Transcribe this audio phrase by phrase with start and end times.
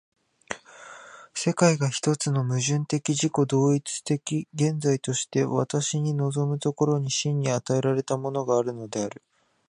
[1.35, 9.21] 世界が一つの矛盾的自己同一的現在として私に臨む所に、真に与えられたものがあるのである。